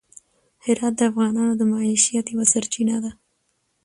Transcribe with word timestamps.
هرات 0.65 0.93
د 0.97 1.01
افغانانو 1.11 1.53
د 1.57 1.61
معیشت 1.71 2.25
یوه 2.33 2.45
سرچینه 2.53 2.97
ده. 3.03 3.11